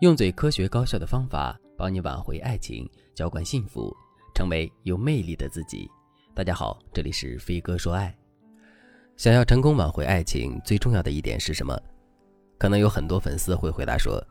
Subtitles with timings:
[0.00, 3.96] 用最科学高效的方法帮你挽回爱情，浇灌幸福，
[4.34, 5.90] 成为有魅力的自己。
[6.34, 8.14] 大家好，这里是飞哥说爱。
[9.16, 11.74] 想要成功挽回爱情，最重要的一点是什么？
[12.58, 14.22] 可能有很多粉丝会回答说，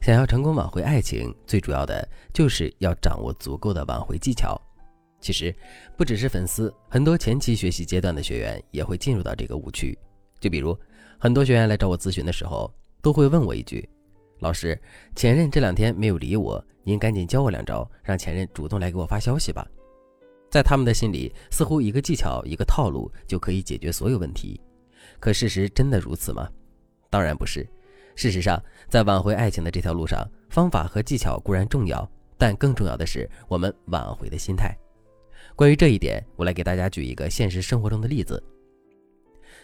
[0.00, 4.60] 想要成功挽回爱情，最主要的就是要掌握足够的挽回技巧。
[5.20, 5.54] 其实，
[5.96, 9.96] 不只是粉丝，很多前期学习阶段的学员也会进入到这个误区。
[10.40, 10.76] 就比如，
[11.16, 12.68] 很多学员来找我咨询的时候，
[13.00, 13.88] 都会问我一句。
[14.42, 14.76] 老师，
[15.14, 19.64] 前任这两天没有理我，您赶紧教我两招，让前任主动来给我发消息吧。
[20.50, 24.60] 在他们的心里，似乎一个技巧、一个套路就可以解决所有问题。
[25.20, 26.50] 可事实真的如此吗？
[27.08, 27.64] 当然不是。
[28.16, 34.76] 事实上，在挽回爱情的这条路上，方法和技巧固然重要，但更重要的是我们挽回的心态。
[35.54, 38.42] 关于这一点，我来给大家举一个现实生活中的例子。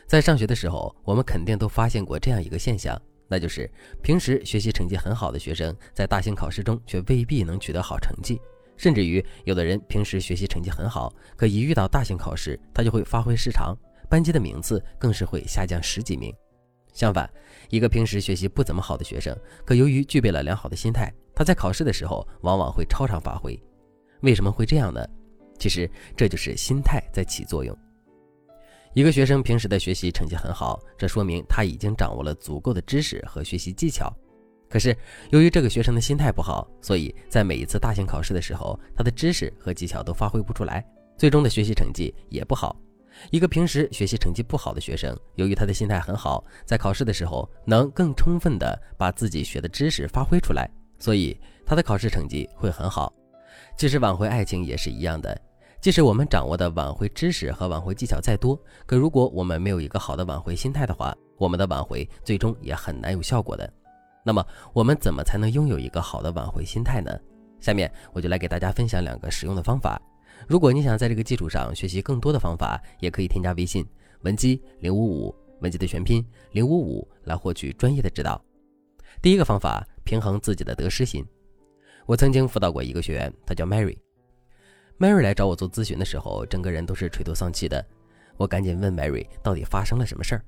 [0.06, 2.96] 在上学的时候，我们肯定都发现过这样一个现象。
[3.28, 3.70] 那就是
[4.02, 8.40] 平时学习成绩很好的学生，在大型考试中却未必能取得好成绩，
[8.76, 13.76] 甚至于有的人平时学习成绩很好，可一遇到大型考试，他就会发挥失常，
[14.08, 16.34] 班级的名次更是会下降十几名。
[16.94, 17.30] 相反，
[17.68, 23.60] 一个平时学习不怎么好的学生，可由于具备了良好的心态，他在考试的时候往往会超常发挥。
[24.22, 25.06] 为什么会这样呢？
[25.58, 27.76] 其实这就是心态在起作用。
[28.94, 34.12] 一个学生平时的学习成绩很好，这说明他已经掌握了足够的知识和学习技巧。
[34.68, 34.96] 可是，
[35.30, 40.84] 由于这个学生的心态不好，所以在每一次大型考试的时候，他的知识和技巧都发挥不出来，
[41.16, 42.76] 最终的学习成绩也不好。
[43.30, 53.12] 一个平时学习成绩不好的学生，由于他的心态很好，在考试的时候能更充分的把自己学的知识发挥出来，所以他的考试成绩会很好。
[53.76, 55.40] 其实，挽回爱情也是一样的。
[55.80, 63.72] 即使我们掌握的挽回知识和挽回技巧再多，可如果我们没有一个好的挽回心态的话，我们的挽回最终也很难有效果的。
[64.24, 67.16] 那么，我们怎么才能拥有一个好的挽回心态呢？
[67.60, 70.00] 下面我就来给大家分享两个实用的方法。
[70.48, 73.86] 如果你想在这个基础上学习更多的方法，也可以添加微信
[74.22, 78.40] 文姬零五五，文姬的全拼零五五，来获取专业的指导。
[79.22, 81.24] 第一个方法，平衡自己的得失心。
[82.04, 83.96] 我曾经辅导过一个学员，他叫 Mary。
[84.98, 87.84] Mary 来找我做咨询的时候，整个人都是垂头丧气的。
[88.36, 90.42] 我赶紧问 Mary 到底发生了什么事儿。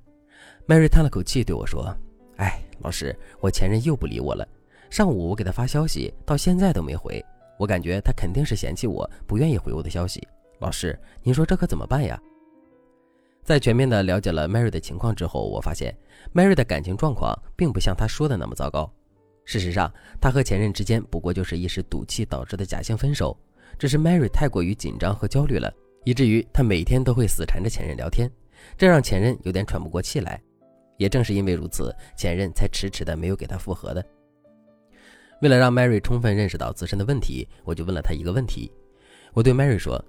[0.67, 1.97] Mary 叹了口气对我说
[2.39, 4.47] ：“哎，老师，我前任又不理我了。
[4.91, 7.25] 上午我给他发消息，到现在都没回。
[7.59, 10.27] 我感觉他肯定是嫌弃我，不愿意回我的消息。
[10.59, 12.21] 老师，您说这可怎么办呀？”
[13.45, 15.97] 在全面的了解了 Mary 的情况之后，我发现
[16.35, 18.93] Mary 的感情状况并不像他说的那么糟糕。
[19.45, 23.37] 事实上，他和前任之间不过就是一时赌气导致的假性分手。
[23.81, 25.73] 只是 Mary 太过于紧张和焦虑了，
[26.05, 28.31] 以至于她每天都会死缠着前任聊天，
[28.77, 30.39] 这让前任有点喘不过气来。
[30.99, 34.05] 也正是因为如此，前任才迟迟的没有给她复合的。
[35.41, 38.71] 为了让 Mary 充分认识到自身的问题，我就问了她一个问题。
[39.33, 40.05] 我对 Mary 说：“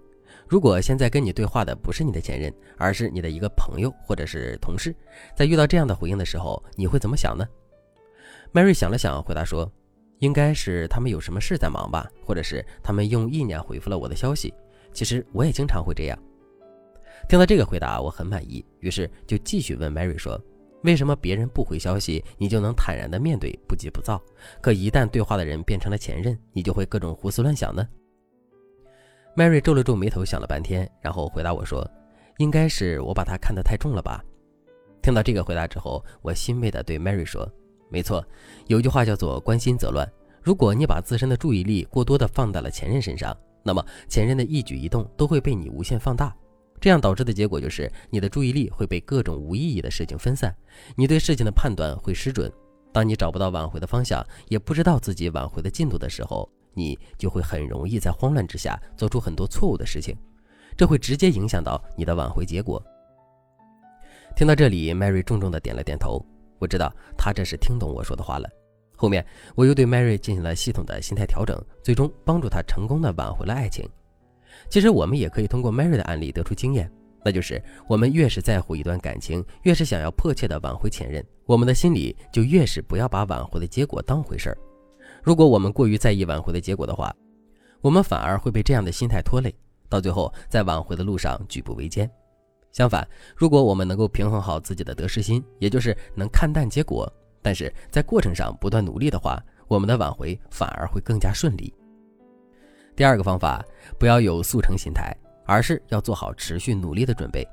[0.50, 4.94] 如果现在跟你对话的不是你的前任，而是你的一个朋友或者是同事，
[5.34, 7.48] 在遇到这样的回应的时候，你会怎么想呢
[8.52, 9.72] ？”Mary 想了想，回答说。
[10.22, 14.54] 应该是他们有什么事在忙吧，或者是他们用意念回复了我的消息。
[14.94, 16.20] 其实我也经常会这样。
[17.28, 20.40] 听到这个回答，我很满意，于是就继续问 Mary 说
[20.84, 24.22] ：“为什么别人不回消息，你就能坦然的面对，不急不躁？
[24.62, 27.88] 可一旦对话的人变成了前任，你就会各种胡思乱想呢
[29.36, 31.90] ？”Mary 皱了皱眉头，想了半天，然后回答我说
[32.38, 34.24] ：“应该是我把他看得太重了吧。”
[35.02, 37.52] 听到这个回答之后，我欣慰的对 Mary 说。
[37.92, 38.26] 没错，
[38.68, 40.10] 有句话叫做“关心则乱”。
[40.42, 46.36] 如果你把自身的注意力过多的放在了前任身上，那么前任的一举一动都会被你无限放大，
[46.80, 50.56] 这样导致的结果就是你的注意力会被各种无意义的事情分散，
[50.96, 52.52] 你对事情的判断会失准。
[52.94, 60.16] 当你找不到挽回的方向，也不知道自己挽回的进度的时候，你就会很容易在慌乱之下做出很多错误的事情，
[60.76, 62.82] 这会直接影响到你的挽回结果。
[64.36, 66.26] 听到这里，Mary 重重的点了点头。
[66.62, 68.48] 我知道他这是听懂我说的话了。
[68.96, 69.26] 后面
[69.56, 73.90] 我又对 Mary 进行了系统的心态调整，最终帮助她成功的挽回了爱情。
[74.70, 76.88] 其实我们也可以通过 Mary 的案例得出经验，
[77.26, 84.58] 那就是我们越是在乎一段感情，越是想要迫切的挽回前任，我们的心里就越是不要把挽回的结果当回事儿。
[85.24, 87.12] 如果我们过于在意挽回的结果的话，
[87.82, 89.52] 我们反而会被这样的心态拖累，
[89.90, 92.08] 到最后在挽回的路上举步维艰。
[92.72, 101.74] 相反，如果我们能够平衡好自己的得失心，也就是能看淡结果，但是在过程上不断努力的话，我们的挽回反而会更加顺利。
[102.96, 103.64] 第二个方法，
[104.00, 105.16] 不要有速成心态，
[105.46, 107.48] 而是要做好持续努力的准备。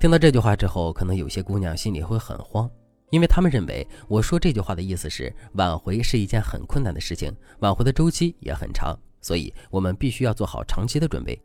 [0.00, 2.70] 听到这句话之后，可能有些姑娘心里会很慌。
[3.10, 11.40] 因为他们认为我说这句话的意思是挽回是一件很困难的事情，挽回的周期也很长，所以我们必须要做好长期的准备。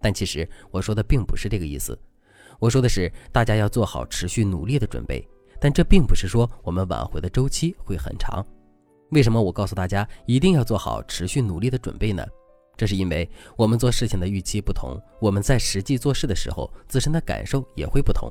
[0.00, 1.98] 但其实我说的并不是这个意思，
[2.58, 5.26] 我说的是大家要做好持续努力的准备。
[5.58, 8.44] 但这并不是说我们挽回的周期会很长。
[9.10, 12.22] 为什么我告诉大家一定要做好持续努力的准备呢？
[12.76, 13.26] 这是因为
[13.56, 18.30] 我们做事情的预期不同，我们在实际做事的时候，自身的感受也会不同。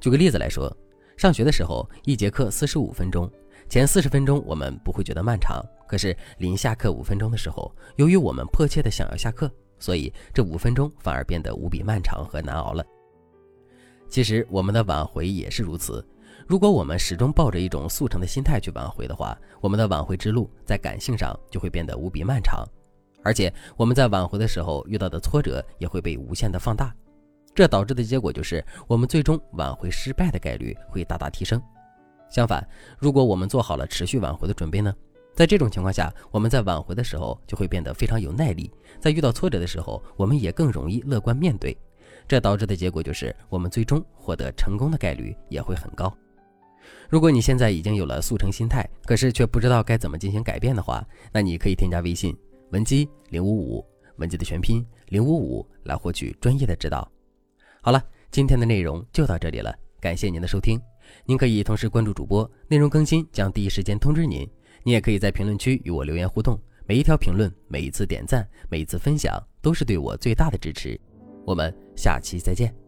[0.00, 0.74] 举个例子来说，
[1.18, 3.30] 上学的时候，一节课四十五分钟，
[3.68, 12.82] 前四十分钟我们不会觉得漫长，可是临下课五分钟的时候，由于我们迫切的想要下课，所以这五分钟反而变得无比漫长和难熬了。
[14.10, 16.04] 其实我们的挽回也是如此。
[16.46, 22.66] 如果我们始终抱着一种速成的心态去挽回的话，我们的挽回之路在感性上就会变得无比漫长，
[23.22, 26.92] 而且我们在挽回的时候遇到的挫折也会被无限的放大，
[27.54, 31.62] 这导致的结果就是我们最终挽回失败的概率会大大提升。
[32.28, 32.66] 相反，
[32.98, 34.92] 如果我们做好了持续挽回的准备呢？
[35.36, 38.68] 在这种情况下，我们在挽回的时候就会变得非常有耐力，
[38.98, 41.76] 在遇到挫折的时候，我们也更容易乐观面对，
[42.30, 46.16] 这导致的结果就是我们最终获得成功的概率也会很高。
[47.08, 52.32] 如果你现在已经有了速成心态，可是却不知道该怎么进行改变的话，那你可以添加微信
[52.70, 53.84] 文姬零五五，
[54.18, 57.10] 文姬的全拼零五五，来获取专业的指导。
[57.82, 58.00] 好了，
[58.30, 60.80] 今天的内容就到这里了，感谢您的收听。
[61.24, 64.48] 您可以同时关注主播，内容更新将第一时间通知您。
[64.84, 66.56] 你也可以在评论区与我留言互动，
[66.86, 70.96] 每一条评论、每一次点赞、每一次分享，都是对我最大的支持。
[71.44, 72.79] 我们下期再见。